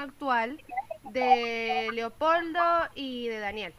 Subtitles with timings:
[0.00, 0.60] actual
[1.04, 2.60] de Leopoldo
[2.94, 3.74] y de Daniel.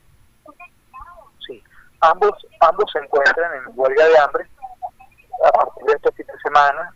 [1.46, 1.64] Sí,
[2.02, 4.48] ambos, ambos se encuentran en huelga de hambre
[5.46, 6.94] a partir de este fin de semana.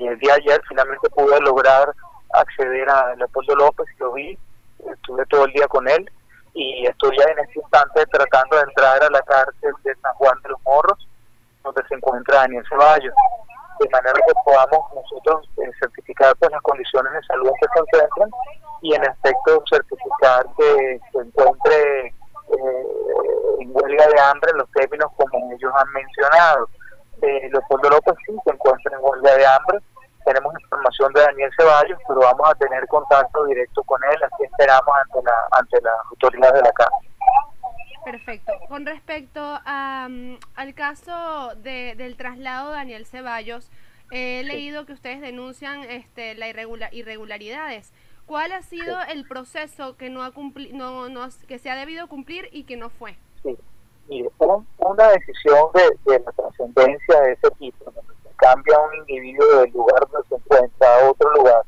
[0.00, 1.92] El día ayer finalmente pude lograr
[2.32, 4.38] acceder a Leopoldo López, lo vi,
[4.92, 6.10] estuve todo el día con él
[6.54, 10.40] y estoy ya en este instante tratando de entrar a la cárcel de San Juan
[10.42, 11.08] de los Morros,
[11.62, 13.14] donde se encuentra Daniel Ceballos,
[13.84, 18.04] de manera que podamos nosotros eh, certificar pues, las condiciones de salud en que se
[18.04, 18.30] encuentran
[18.82, 22.86] y en efecto certificar que se encuentre eh,
[23.60, 26.68] en huelga de hambre en los términos como ellos han mencionado.
[27.22, 29.78] Eh, Leopoldo López sí se encuentra en huelga de hambre,
[30.24, 34.94] tenemos información de Daniel Ceballos, pero vamos a tener contacto directo con él, así esperamos
[35.04, 36.96] ante la ante las autoridades de la casa.
[38.04, 38.52] Perfecto.
[38.68, 43.70] Con respecto a, mm, al caso de, del traslado de Daniel Ceballos,
[44.10, 47.92] he leído que ustedes denuncian este, la irregular, irregularidades.
[48.26, 50.32] ¿Cuál ha sido el proceso que no ha
[50.72, 53.16] no, no, que se ha debido cumplir y que no fue?
[53.42, 53.56] Sí,
[54.08, 54.30] mire,
[54.78, 57.92] una decisión de, de la trascendencia de ese tipo,
[58.36, 61.62] cambia un individuo del lugar donde se encuentra a otro lugar,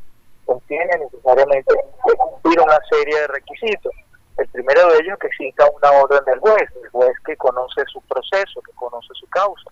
[0.47, 3.93] pues tiene necesariamente que cumplir una serie de requisitos.
[4.39, 7.83] El primero de ellos es que exista una orden del juez, el juez que conoce
[7.87, 9.71] su proceso, que conoce su causa.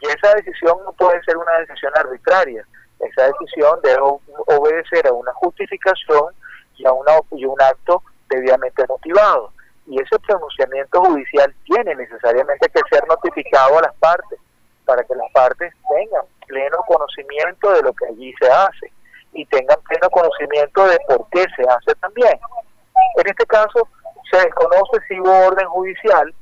[0.00, 2.64] Y esa decisión no puede ser una decisión arbitraria.
[3.00, 4.00] Esa decisión debe
[4.46, 6.34] obedecer a una justificación
[6.76, 9.52] y a una, un acto debidamente motivado.
[9.86, 14.38] Y ese pronunciamiento judicial tiene necesariamente que ser notificado a las partes
[14.84, 18.92] para que las partes tengan pleno conocimiento de lo que allí se hace
[19.32, 22.38] y tengan pleno conocimiento de por qué se hace también.
[23.16, 23.88] En este caso,
[24.30, 26.34] se desconoce si hubo orden judicial,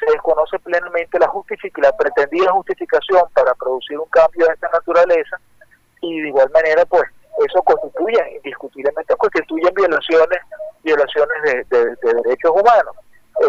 [0.00, 1.30] se desconoce plenamente la,
[1.76, 5.38] la pretendida justificación para producir un cambio de esta naturaleza
[6.00, 7.04] y de igual manera, pues,
[7.46, 10.38] eso constituye, indiscutiblemente constituyen violaciones
[10.82, 12.94] violaciones de, derechos humanos.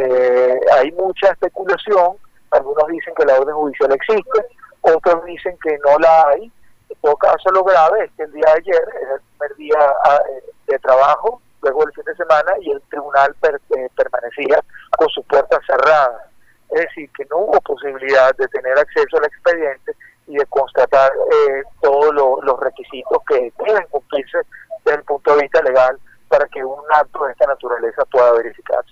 [0.02, 2.18] Eh, hay mucha especulación
[2.52, 4.46] algunos dicen que la orden judicial existe,
[4.82, 6.52] otros dicen que no la hay.
[6.90, 9.94] En todo caso, lo grave es que el día de ayer era el primer día
[10.06, 14.64] ah, eh, de trabajo, luego del fin de semana, y el tribunal eh, permanecía
[14.98, 16.22] con sus puertas cerradas.
[16.70, 19.94] Es decir, que no hubo posibilidad de tener acceso al expediente
[20.28, 22.14] y de constatar eh, todos
[22.44, 24.40] los requisitos que deben cumplirse
[24.84, 25.98] desde el punto de vista legal
[26.28, 28.92] para que un acto de esta naturaleza pueda verificarse.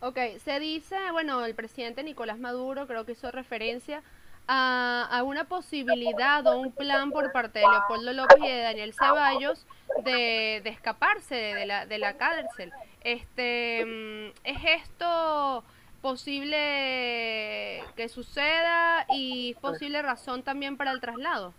[0.00, 4.02] Ok, se dice, bueno, el presidente Nicolás Maduro creo que hizo referencia
[4.48, 9.66] a, una posibilidad o un plan por parte de Leopoldo López y de Daniel Ceballos
[10.04, 12.72] de, escaparse de la, de la cárcel.
[13.02, 15.64] Este, mm, ¿Es esto
[16.00, 21.52] posible que suceda y es posible razón también para el traslado?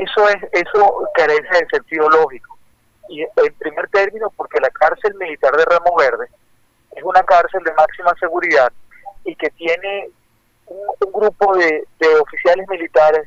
[0.00, 2.56] Eso, es, eso carece de sentido lógico.
[3.08, 6.28] Y en primer término, porque la cárcel militar de Ramo Verde
[6.96, 8.72] es una cárcel de máxima seguridad
[9.24, 10.10] y que tiene
[10.70, 11.86] un, grupo de,
[12.20, 13.26] oficiales militares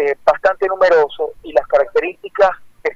[0.00, 2.50] eh, bastante numeroso y las características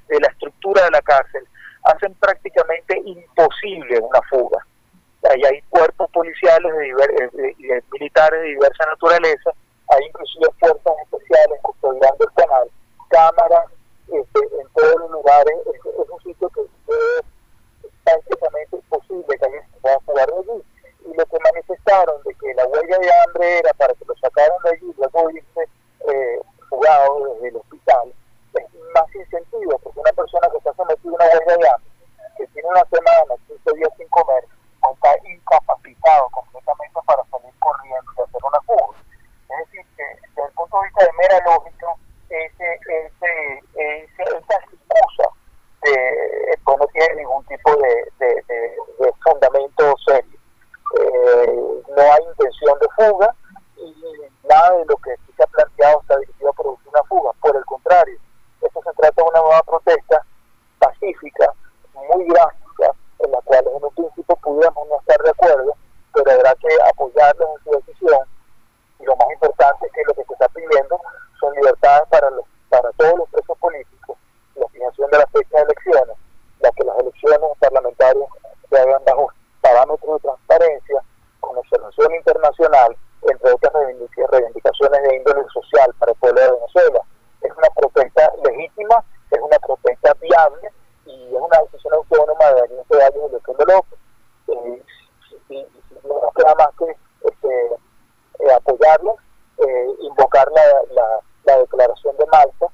[0.09, 1.47] de la estructura de la cárcel
[1.85, 4.65] hacen prácticamente imposible una fuga.
[5.29, 9.51] Ahí hay cuerpos policiales de, militares de diversa naturaleza,
[9.89, 12.71] hay inclusive fuerzas especiales custodiando el canal,
[13.09, 13.67] cámaras
[14.07, 17.25] este, en todos los lugares, es, un sitio que es
[95.51, 96.97] y, y no nos queda más que
[97.29, 97.67] este,
[98.41, 99.17] eh, apoyarlos,
[99.59, 100.63] eh, invocar la,
[101.45, 102.67] la, declaración de Malta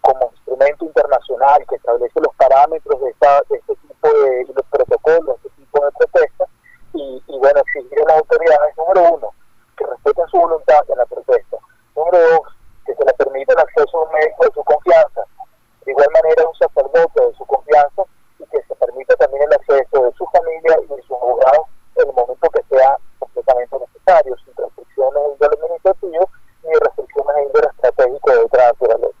[0.00, 5.50] como instrumento internacional que establece los parámetros de, esta, este tipo de los protocolos, este
[5.50, 6.48] tipo de protestas,
[6.94, 9.30] y, bueno, exigir a las autoridades, número uno,
[9.76, 11.56] que respeten su voluntad en la protesta,
[11.96, 12.40] número dos,
[12.86, 15.22] que se le permita el acceso a un médico de su confianza,
[15.84, 18.02] de igual manera un sacerdote de su confianza,
[18.38, 21.66] y que se permita también el acceso de su familia y de sus abogados
[22.02, 26.30] en el momento que sea completamente necesario, sin restricciones de índole administrativo
[26.64, 29.18] ni restricciones de índole estratégico de otra naturaleza.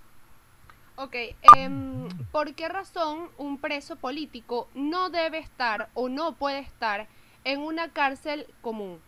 [0.96, 7.08] Ok, eh, ¿por qué razón un preso político no debe estar o no puede estar
[7.44, 9.00] en una cárcel común?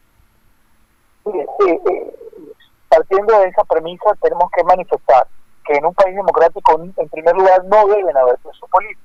[1.26, 1.46] Eh,
[2.88, 5.26] partiendo de esa premisa, tenemos que manifestar
[5.66, 9.04] que en un país democrático, en primer lugar, no deben haber presos políticos.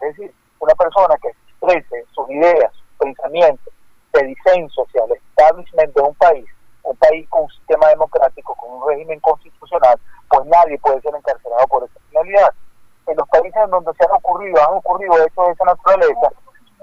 [0.00, 3.72] Es decir, una persona que exprese sus ideas, sus pensamientos,
[4.12, 6.46] de disenso hacia el establishment de un país,
[6.82, 9.98] un país con un sistema democrático, con un régimen constitucional,
[10.28, 12.52] pues nadie puede ser encarcelado por esa finalidad.
[13.06, 16.32] En los países en donde se han ocurrido, han ocurrido hechos de esa naturaleza,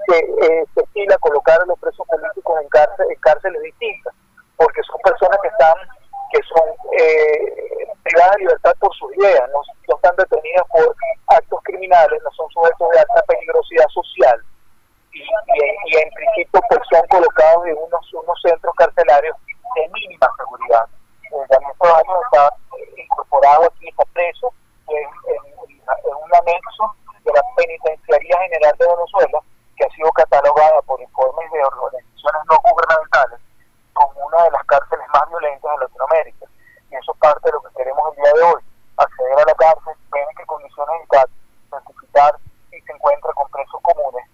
[0.06, 4.14] se, eh, se estila colocar a los presos políticos en, cárcel, en cárceles distintas,
[4.56, 5.74] porque son personas que están
[6.30, 10.94] que son eh, privadas de libertad por sus ideas, no, no están detenidas por
[11.28, 14.44] actos criminales, no son sujetos de alta peligrosidad social
[15.12, 19.36] y, y, en principio pues son colocados en unos, unos centros carcelarios
[19.74, 20.86] de mínima seguridad.
[21.22, 22.54] Eh, Daniel Ceballos está
[22.96, 24.52] incorporado aquí, está preso
[24.88, 26.84] en, en, un anexo
[27.24, 29.40] de la Penitenciaría General de Venezuela,
[29.76, 33.40] que ha sido catalogada por informes de organizaciones no gubernamentales
[33.92, 36.46] como una de las cárceles más violentas de Latinoamérica.
[36.90, 38.62] Y eso es parte de lo que queremos el día de hoy,
[38.96, 41.26] acceder a la cárcel, ver en qué condiciones está,
[41.70, 42.38] certificar
[42.70, 44.24] si se encuentra con presos comunes,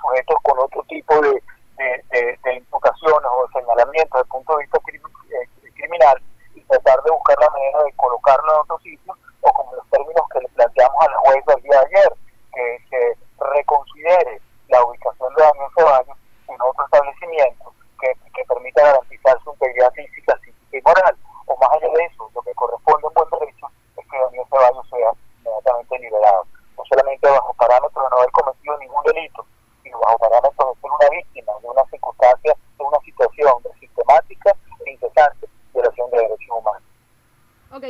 [0.00, 1.42] sujetos con otro tipo de,
[1.78, 6.22] de, de, imputaciones o de señalamientos desde el punto de vista eh, criminal
[6.54, 10.24] y tratar de buscar la manera de colocarlo en otro sitio o como los términos
[10.32, 12.12] que le planteamos a la jueza el día de ayer,
[12.54, 16.18] que se reconsidere la ubicación de Daniel Ceballos
[16.48, 21.16] en otro establecimiento que, que permita garantizar su integridad física, psíquica y moral.
[21.46, 23.66] O más allá de eso, lo que corresponde en buen derecho
[23.98, 25.10] es que Daniel Ceballos sea
[25.42, 26.46] inmediatamente liberado,
[26.78, 29.44] no solamente bajo parámetros de no haber cometido ningún delito,
[29.82, 34.56] sino bajo parámetros de ser una víctima de una circunstancia, de una situación de sistemática
[34.86, 36.82] e incesante violación de derechos humanos.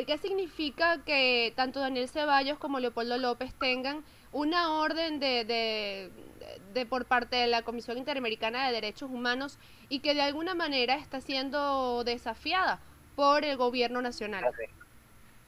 [0.05, 7.07] ¿Qué significa que tanto Daniel Ceballos como Leopoldo López tengan una orden de, de, por
[7.07, 9.59] parte de la Comisión Interamericana de Derechos Humanos
[9.89, 12.81] y que de alguna manera está siendo desafiada
[13.15, 14.45] por el gobierno nacional?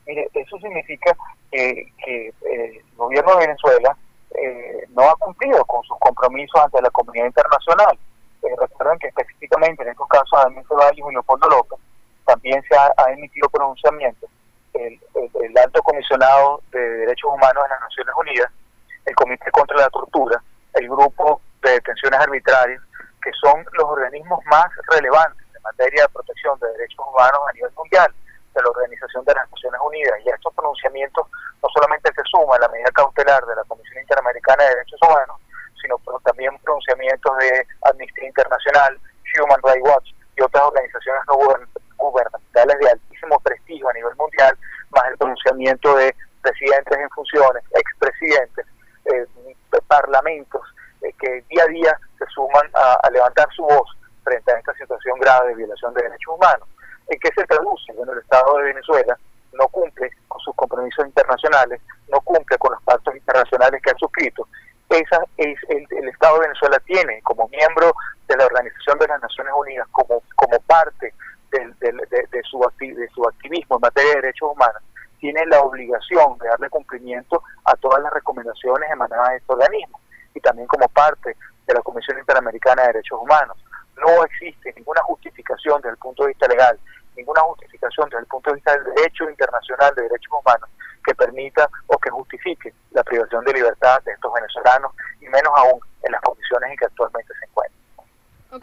[0.07, 1.17] Mire, eso significa
[1.51, 3.97] que, que eh, el gobierno de Venezuela
[4.41, 7.99] eh, no ha cumplido con sus compromisos ante la comunidad internacional.
[8.43, 11.79] Eh, recuerden que específicamente en estos casos, Daniel Ceballos y Leopoldo López,
[12.25, 14.29] también se ha, emitido pronunciamientos
[14.79, 18.51] el, alto comisionado de derechos humanos de las Naciones Unidas,
[19.07, 20.43] el Comité contra la Tortura,
[20.75, 22.83] el grupo de detenciones arbitrarias,
[23.23, 27.73] que son los organismos más relevantes en materia de protección de derechos humanos a nivel
[27.77, 28.15] mundial
[28.55, 30.21] de la Organización de las Naciones Unidas.
[30.25, 31.27] Y a estos pronunciamientos
[31.63, 35.41] no solamente se suma la medida cautelar de la Comisión Interamericana de Derechos Humanos,
[35.81, 38.99] sino también pronunciamientos de Amnistía Internacional,
[39.41, 41.86] Human Rights Watch y otras organizaciones no gubernamentales
[42.79, 44.57] de altísimo prestigio a nivel mundial,
[44.91, 48.67] más el pronunciamiento de presidentes en funciones, expresidentes,
[49.07, 49.27] eh,
[49.87, 50.63] parlamentos
[51.03, 55.19] eh, que día a día se suman a levantar su voz frente a esta situación
[55.21, 56.69] grave de violación de derechos humanos.
[57.09, 57.93] ¿En qué se traduce?
[57.93, 59.17] Bueno, el Estado de Venezuela
[59.53, 64.49] no cumple con sus compromisos internacionales, no cumple con los pactos internacionales que ha suscrito.
[64.89, 67.93] Esa es el, Estado de Venezuela tiene como miembro
[68.29, 71.13] de la Organización de las Naciones Unidas, como, como parte
[71.51, 74.83] de, su, de su activismo en materia de derechos humanos,
[75.19, 80.01] tiene la obligación de darle cumplimiento a todas las recomendaciones emanadas de este organismo
[80.35, 81.37] y también como parte
[81.67, 83.57] de la Comisión Interamericana de Derechos Humanos.
[83.97, 86.79] No existe ninguna justificación desde el punto de vista legal
[87.17, 90.69] ninguna justificación desde el punto de vista del derecho internacional de derechos humanos
[91.05, 95.81] que permita o que justifique la privación de libertad de estos venezolanos y menos aún
[96.03, 97.16] en las condiciones en que actualmente.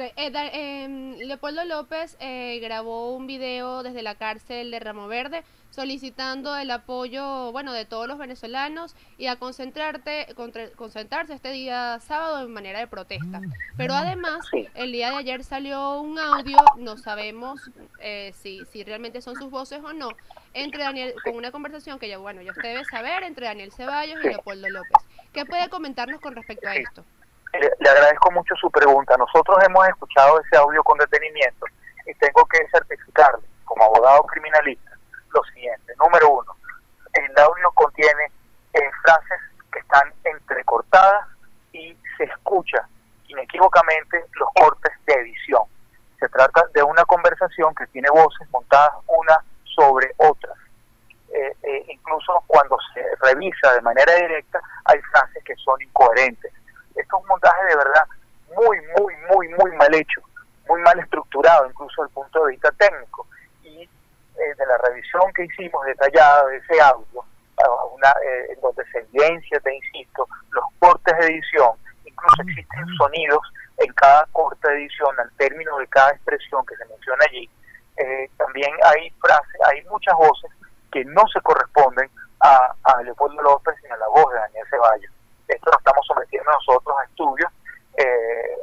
[0.03, 6.55] Eh, eh, Leopoldo López eh, grabó un video desde la cárcel de Ramo Verde solicitando
[6.55, 10.27] el apoyo, bueno, de todos los venezolanos y a concentrarte,
[10.75, 13.41] concentrarse este día sábado en manera de protesta.
[13.75, 14.45] Pero además,
[14.75, 19.49] el día de ayer salió un audio, no sabemos eh, si, si realmente son sus
[19.49, 20.09] voces o no,
[20.53, 24.23] entre Daniel, con una conversación que ya, bueno, ya usted debe saber, entre Daniel Ceballos
[24.23, 25.07] y Leopoldo López.
[25.31, 27.03] ¿Qué puede comentarnos con respecto a esto?
[27.59, 29.15] Le, agradezco mucho su pregunta.
[29.17, 31.65] Nosotros hemos escuchado ese audio con detenimiento
[32.05, 34.91] y tengo que certificarle, como abogado criminalista,
[35.33, 35.93] lo siguiente.
[35.97, 36.55] Número uno,
[37.13, 38.31] el audio contiene
[38.73, 39.39] eh, frases
[39.71, 41.27] que están entrecortadas
[41.71, 42.87] y se escucha
[43.27, 45.63] inequívocamente los cortes de edición.
[46.19, 49.37] Se trata de una conversación que tiene voces montadas una
[49.75, 50.57] sobre otras.
[51.33, 56.53] Eh, eh, incluso cuando se revisa de manera directa, hay frases que son incoherentes
[56.95, 58.05] esto es un montaje de verdad
[58.55, 60.21] muy, muy, muy, muy mal hecho,
[60.67, 63.27] muy mal estructurado, incluso desde el punto de vista técnico.
[63.63, 67.23] Y eh, de la revisión que hicimos detallada de ese audio,
[67.93, 71.71] una, eh, en donde se evidencia, te insisto, los cortes de edición,
[72.05, 73.41] incluso existen sonidos
[73.77, 77.49] en cada corte de edición al término de cada expresión que se menciona allí.
[77.97, 80.51] Eh, también hay frases, hay muchas voces
[80.91, 82.09] que no se corresponden
[82.41, 85.11] a, a Leopoldo López ni a la voz de Daniel Ceballos.
[85.47, 87.51] Esto lo estamos sometiendo nosotros a estudios,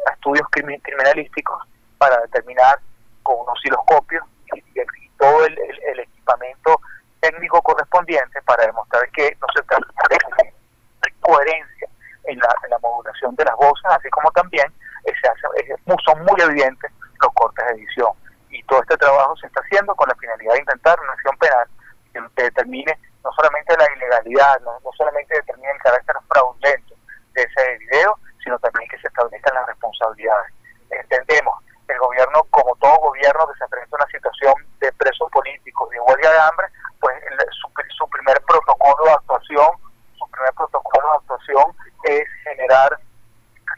[0.06, 1.62] a estudios criminalísticos
[1.98, 2.78] para determinar
[3.22, 4.22] con un osciloscopio
[4.54, 4.62] y,
[5.20, 6.80] todo el, equipamiento
[7.20, 9.86] técnico correspondiente para demostrar que no se trata
[10.42, 11.88] de coherencia
[12.24, 14.72] en la, en la modulación de las voces, así como también
[15.04, 18.12] se hace, son muy evidentes los cortes de edición.
[18.50, 21.68] Y todo este trabajo se está haciendo con la finalidad de intentar una acción penal
[22.12, 26.94] que determine no solamente la ilegalidad, no, no solamente determine el carácter fraudulento
[27.34, 30.52] de ese video, sino también que se establezcan las responsabilidades.
[30.90, 31.54] Entendemos
[31.86, 36.00] el gobierno, como todo gobierno que se enfrenta a una situación de presos políticos, de
[36.00, 36.66] huelga de hambre,
[37.00, 37.16] pues
[37.96, 39.68] su, primer protocolo de actuación,
[40.18, 41.64] su primer protocolo de actuación
[42.04, 42.98] es generar,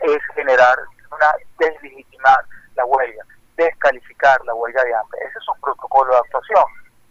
[0.01, 0.79] es generar
[1.11, 2.45] una deslegitimar
[2.75, 3.25] la huelga,
[3.57, 5.21] descalificar la huelga de hambre.
[5.29, 6.65] Ese es su protocolo de actuación.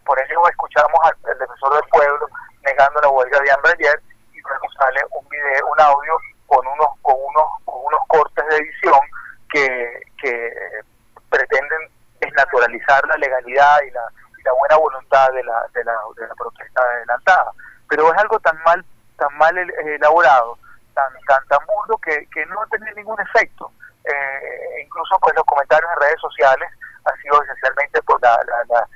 [0.05, 2.27] Por ello escuchamos al, defensor del pueblo
[2.63, 4.01] negando la huelga de hambre ayer
[4.33, 8.57] y luego sale un video, un audio con unos, con unos, con unos cortes de
[8.57, 8.99] edición
[9.51, 10.53] que, que
[11.29, 11.89] pretenden
[12.51, 14.01] desnaturalizar la legalidad y la,
[14.57, 17.51] buena voluntad de la, de, la, de la protesta adelantada.
[17.87, 18.83] Pero es algo tan mal
[19.17, 20.57] tan mal eh, elaborado,
[20.93, 23.71] tan tan tan burdo que, que no tiene ningún efecto.
[24.03, 26.69] Eh, incluso pues los comentarios en redes sociales
[27.05, 28.87] ha sido esencialmente por la, la,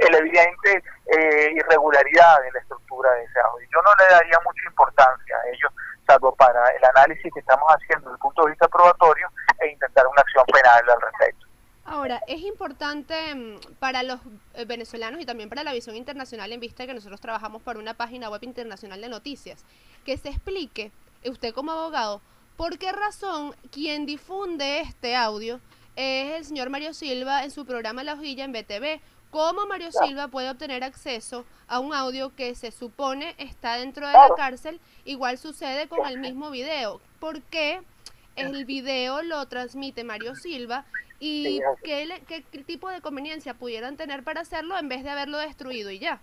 [0.00, 3.68] el, evidente eh, irregularidad en la estructura de ese audio.
[3.72, 5.68] Yo no le daría mucha importancia a ello,
[6.06, 9.28] salvo para el análisis que estamos haciendo desde el punto de vista probatorio
[9.60, 11.46] e intentar una acción penal al respecto.
[11.84, 14.20] Ahora, es importante mm, para los
[14.54, 17.76] eh, venezolanos y también para la visión internacional en vista de que nosotros trabajamos por
[17.76, 19.64] una página web internacional de noticias,
[20.04, 20.92] que se explique,
[21.24, 22.22] usted como abogado,
[22.56, 25.60] por qué razón quien difunde este audio
[25.96, 29.00] es el señor Mario Silva en su programa La Hojilla en BTV.
[29.30, 34.12] ¿Cómo Mario Silva puede obtener acceso a un audio que se supone está dentro de
[34.12, 34.80] la cárcel?
[35.04, 37.00] Igual sucede con el mismo video.
[37.18, 37.80] ¿Por qué
[38.36, 40.84] el video lo transmite Mario Silva
[41.26, 45.90] y qué, qué, tipo de conveniencia pudieran tener para hacerlo en vez de haberlo destruido
[45.90, 46.20] y ya?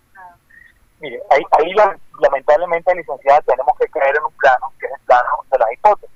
[1.00, 1.74] Mire, ahí, ahí
[2.20, 6.15] lamentablemente, licenciada, tenemos que creer en un plano que es el plano de las hipótesis,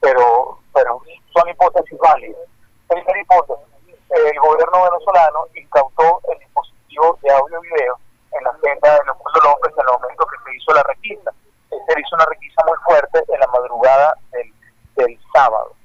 [0.00, 1.00] pero, pero
[1.32, 2.42] son hipótesis válidas.
[2.86, 3.64] Primera hipótesis,
[4.10, 7.98] el gobierno venezolano incautó el dispositivo de audio y video
[8.32, 11.32] en la senda de Leopoldo López en el momento que se hizo la requisa.
[11.70, 14.52] Se hizo una requisa muy fuerte en la madrugada del,
[14.96, 15.78] del sábado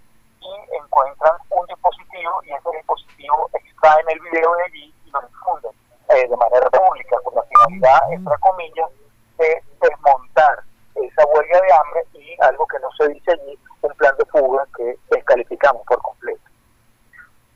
[0.44, 5.72] y encuentran un dispositivo y ese dispositivo extraen el video de allí y lo difunden
[6.10, 8.90] eh, de manera pública con la finalidad, entre comillas,
[9.38, 10.64] de desmontar
[10.96, 14.66] esa huelga de hambre y algo que no se dice allí, un plan de fuga
[14.78, 16.42] que descalificamos por completo.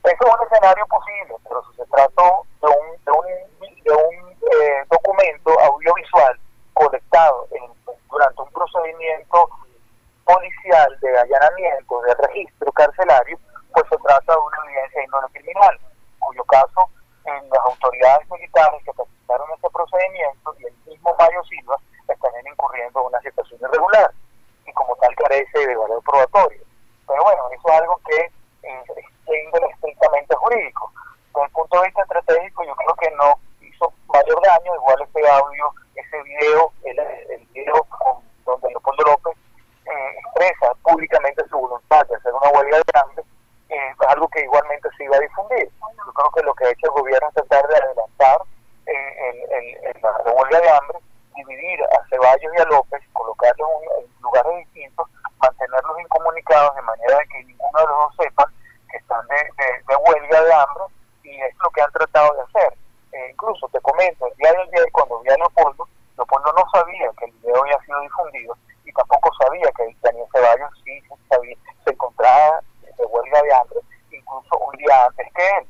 [0.04, 4.32] Eso es un escenario posible, pero si se trató de un, de un, de un
[4.32, 6.40] eh, documento audiovisual
[6.74, 7.48] colectado
[8.10, 9.50] durante un procedimiento
[11.28, 13.40] policial de allanamiento, de registro carcelario,
[13.74, 15.80] pues se trata de una evidencia índole criminal,
[16.20, 16.90] cuyo caso
[17.26, 22.48] en las autoridades militares que participaron en este procedimiento y el mismo Mario Silva estarían
[22.48, 24.12] incurriendo en una situación irregular
[24.66, 26.62] y como tal carece de valor probatorio.
[27.08, 28.32] Pero bueno, eso es algo que
[28.64, 30.92] eh, es índole estrictamente jurídico.
[31.34, 35.30] Desde el punto de vista estratégico, yo creo que no hizo mayor daño, igual ese
[35.30, 39.38] audio, ese video, el, el video con, donde Leopoldo López
[39.88, 43.24] eh, expresa públicamente su voluntad de hacer una huelga de hambre,
[43.70, 45.70] eh, es algo que igualmente se iba a difundir.
[45.98, 48.42] Yo creo que lo que ha hecho el gobierno es tratar de adelantar
[49.70, 51.00] eh, el, la huelga de hambre,
[51.36, 53.70] dividir a Ceballos y a López, colocarlos
[54.00, 55.08] en lugares distintos,
[55.40, 58.52] mantenerlos incomunicados de manera que ninguno de los dos sepa
[58.90, 60.84] que están de, de, huelga de hambre
[61.24, 62.78] y es lo que han tratado de hacer.
[63.30, 67.26] incluso te comento, el día de ayer cuando vi a Leopoldo, Leopoldo no sabía que
[67.26, 71.02] el video había sido difundido y tampoco sabía que Daniel Ceballos sí
[71.86, 73.80] se encontraba de huelga de hambre,
[74.12, 75.68] incluso un día antes que él.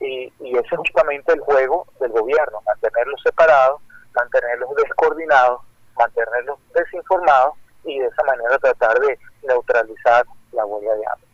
[0.00, 3.80] Y, y ese es justamente el juego del gobierno, mantenerlos separados,
[4.14, 5.60] mantenerlos descoordinados,
[5.96, 11.28] mantenerlos desinformados y de esa manera tratar de neutralizar la huelga de hambre.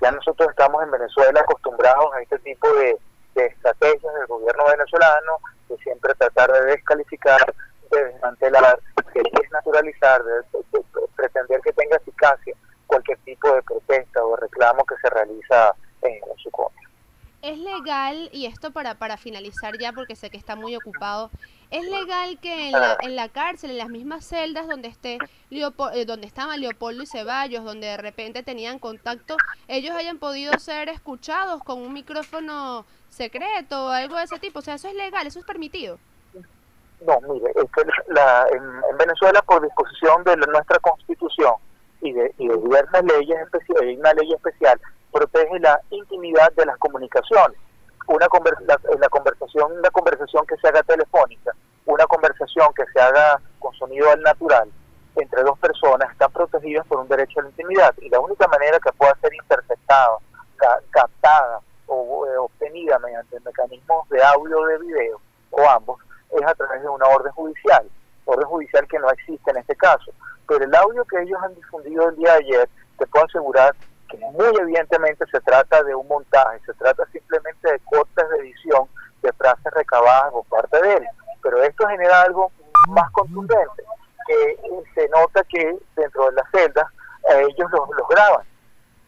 [0.00, 2.98] Ya nosotros estamos en Venezuela acostumbrados a este tipo de,
[3.34, 7.54] estrategias del gobierno venezolano, de siempre tratar de descalificar,
[7.90, 8.80] de desmantelar,
[9.12, 10.42] de desnaturalizar, de,
[11.14, 12.54] pretender que tenga eficacia
[12.86, 16.82] cualquier tipo de protesta o reclamo que se realiza en, su contra.
[17.46, 21.30] Es legal, y esto para, para finalizar ya porque sé que está muy ocupado,
[21.70, 25.18] ¿es legal que en la, en la cárcel, en las mismas celdas donde esté
[25.50, 29.36] eh, donde estaban Leopoldo y Ceballos, donde de repente tenían contacto,
[29.68, 34.58] ellos hayan podido ser escuchados con un micrófono secreto o algo de ese tipo?
[34.58, 35.98] O sea, eso es legal, eso es permitido.
[37.06, 41.54] No, mire, es que la, en, Venezuela, por disposición de nuestra constitución
[42.00, 43.36] y de, y de diversas leyes
[43.80, 44.80] hay una ley especial,
[45.16, 47.58] protege la intimidad de las comunicaciones.
[48.06, 48.28] Una
[48.66, 51.52] la, la conversación, una conversación que se haga telefónica,
[51.86, 54.70] una conversación que se haga con sonido al natural
[55.16, 58.78] entre dos personas están protegidas por un derecho a la intimidad y la única manera
[58.78, 60.18] que pueda ser interceptada,
[60.90, 65.20] captada o eh, obtenida mediante mecanismos de audio o de video
[65.50, 65.98] o ambos
[66.30, 67.88] es a través de una orden judicial,
[68.26, 70.12] orden judicial que no existe en este caso.
[70.46, 72.68] Pero el audio que ellos han difundido el día de ayer,
[72.98, 73.74] te puedo asegurar
[74.08, 78.88] que muy evidentemente se trata de un montaje, se trata simplemente de cortes de edición
[79.22, 81.06] de frases recabadas por parte de él.
[81.42, 82.50] Pero esto genera algo
[82.88, 83.84] más contundente,
[84.26, 84.56] que
[84.94, 86.86] se nota que dentro de las celdas
[87.30, 88.46] eh, ellos los, los graban.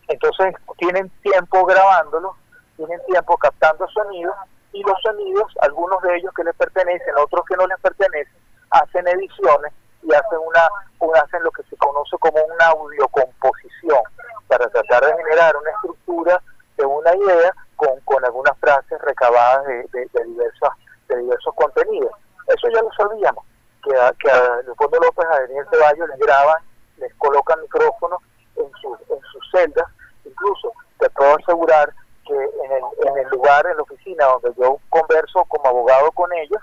[0.08, 2.36] Entonces tienen tiempo grabándolo,
[2.76, 4.34] tienen tiempo captando sonidos
[4.72, 8.34] y los sonidos, algunos de ellos que les pertenecen, otros que no les pertenecen,
[8.70, 13.98] hacen ediciones y hacen una, hacen lo que se conoce como una audiocomposición
[14.46, 16.42] para tratar de generar una estructura
[16.76, 20.70] de una idea con, con algunas frases recabadas de, de, diversas,
[21.08, 22.12] de diversos contenidos.
[22.46, 23.44] Eso ya lo sabíamos,
[23.82, 26.62] que a, que a Leopoldo López, a Daniel Ceballos les graban,
[26.98, 28.20] les colocan micrófonos
[28.56, 29.86] en, sus en sus celdas,
[30.24, 31.92] incluso te puedo asegurar
[32.26, 36.32] que en el, en el lugar, en la oficina donde yo converso como abogado con
[36.32, 36.62] ellos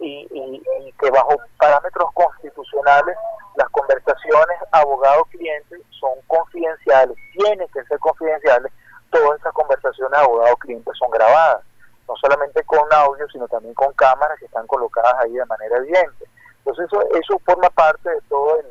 [0.00, 0.62] y,
[0.98, 3.16] que bajo parámetros constitucionales
[3.56, 8.72] las conversaciones abogado-cliente son confidenciales, tienen que ser confidenciales,
[9.10, 11.64] todas esas conversaciones abogado-cliente son grabadas,
[12.06, 16.26] no solamente con audio, sino también con cámaras que están colocadas ahí de manera evidente.
[16.60, 18.66] Entonces eso, eso forma parte de todo el,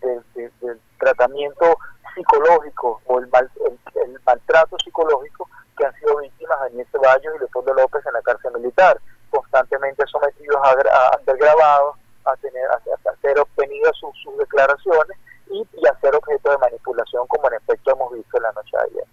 [0.00, 1.78] del tratamiento
[2.14, 3.50] psicológico o el, mal,
[3.94, 8.52] el, maltrato psicológico que han sido víctimas Daniel Ceballos y Leopoldo López en la cárcel
[8.52, 8.98] militar,
[9.30, 12.80] constantemente sometidos a, ser grabados, a tener a,
[13.20, 15.18] ser obtenidas sus, declaraciones
[15.50, 18.76] y, y a ser objeto de manipulación como en efecto hemos visto en la noche
[18.76, 19.04] de ayer.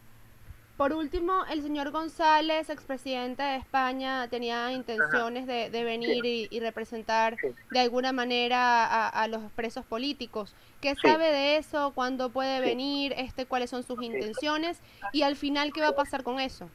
[0.77, 7.37] Por último, el señor González, expresidente de España, tenía intenciones de, venir y, representar
[7.69, 10.55] de alguna manera a, los presos políticos.
[10.81, 11.91] ¿Qué sabe de eso?
[11.93, 13.13] ¿Cuándo puede venir?
[13.17, 14.81] Este, ¿Cuáles son sus intenciones?
[15.11, 16.67] Y al final, ¿qué va a pasar con eso?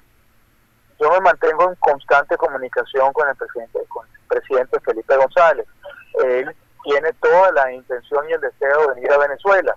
[1.01, 5.67] Yo me mantengo en constante comunicación con el presidente, con el presidente Felipe González.
[6.25, 9.75] Él tiene toda la intención y el deseo de venir a Venezuela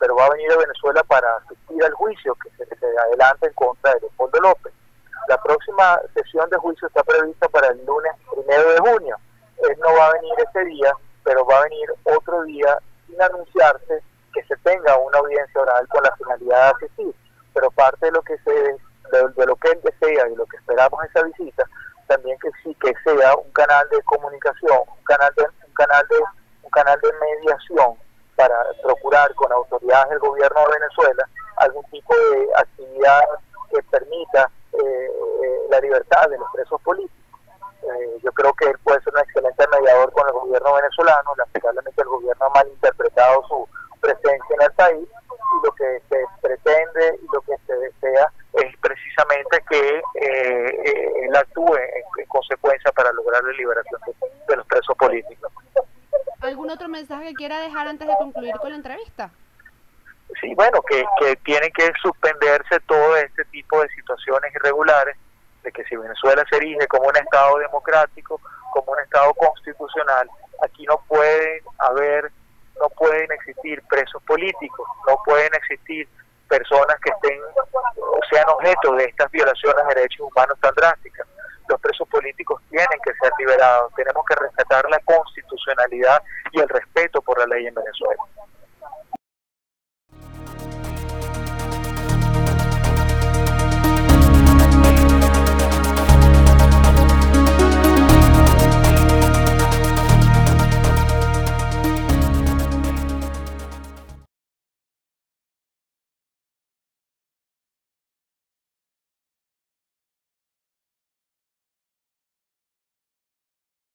[0.00, 2.64] pero va a venir a Venezuela para asistir al juicio que se,
[2.98, 4.72] adelanta en contra de Leopoldo López.
[5.28, 9.16] La próxima sesión de juicio está prevista para el lunes primero de junio.
[9.58, 14.02] Él no va a venir ese día, pero va a venir otro día sin anunciarse
[14.32, 17.14] que se tenga una audiencia oral con la finalidad de asistir.
[17.52, 18.50] Pero parte de lo que se
[19.12, 21.64] de, lo que él desea y lo que esperamos esa visita,
[22.06, 26.16] también que sí que sea un canal de comunicación, un canal de un canal de
[26.62, 27.96] un canal de mediación
[28.40, 33.20] para procurar con autoridades del gobierno de Venezuela algún tipo de actividad
[33.70, 37.18] que permita eh, eh, la libertad de los presos políticos.
[37.82, 42.00] Eh, yo creo que él puede ser un excelente mediador con el gobierno venezolano, lamentablemente
[42.00, 43.68] el gobierno ha malinterpretado su
[44.00, 48.76] presencia en el país y lo que se pretende y lo que se desea es
[48.78, 54.00] precisamente que él actúe en, consecuencia para lograr la liberación
[54.48, 55.52] de los presos políticos.
[56.40, 56.88] ¿Algún otro
[57.20, 59.30] que quiera dejar antes de concluir con la entrevista?
[60.40, 65.16] Sí, bueno, que, que tiene que suspenderse todo este tipo de situaciones irregulares,
[65.62, 68.40] de que si Venezuela se erige como un Estado democrático,
[68.72, 70.28] como un Estado constitucional,
[70.62, 72.30] aquí no pueden haber,
[72.80, 76.08] no pueden existir presos políticos, no pueden existir
[76.48, 77.40] personas que estén
[77.96, 81.26] o sean objeto de estas violaciones de derechos humanos tan drásticas
[81.70, 83.92] los presos políticos tienen que ser liberados.
[83.94, 88.22] Tenemos que respetar la constitucionalidad y el respeto por la ley en Venezuela.